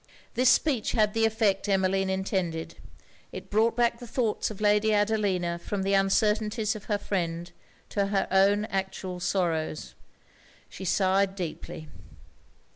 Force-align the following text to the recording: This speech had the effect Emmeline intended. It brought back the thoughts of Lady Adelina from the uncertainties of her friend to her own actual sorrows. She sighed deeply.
This 0.33 0.49
speech 0.49 0.93
had 0.93 1.13
the 1.13 1.27
effect 1.27 1.69
Emmeline 1.69 2.09
intended. 2.09 2.73
It 3.31 3.51
brought 3.51 3.75
back 3.77 3.99
the 3.99 4.07
thoughts 4.07 4.49
of 4.49 4.59
Lady 4.59 4.91
Adelina 4.95 5.59
from 5.59 5.83
the 5.83 5.93
uncertainties 5.93 6.75
of 6.75 6.85
her 6.85 6.97
friend 6.97 7.51
to 7.89 8.07
her 8.07 8.27
own 8.31 8.65
actual 8.65 9.19
sorrows. 9.19 9.93
She 10.69 10.85
sighed 10.85 11.35
deeply. 11.35 11.87